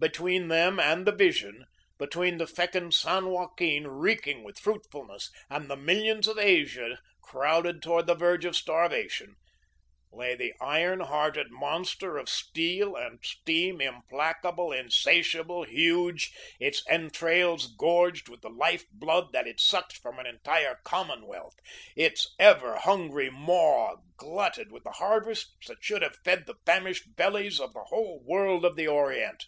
[0.00, 1.64] Between them and the vision,
[1.98, 8.06] between the fecund San Joaquin, reeking with fruitfulness, and the millions of Asia crowding toward
[8.08, 9.36] the verge of starvation,
[10.12, 18.28] lay the iron hearted monster of steel and steam, implacable, insatiable, huge its entrails gorged
[18.28, 21.54] with the life blood that it sucked from an entire commonwealth,
[21.96, 27.58] its ever hungry maw glutted with the harvests that should have fed the famished bellies
[27.60, 29.44] of the whole world of the Orient.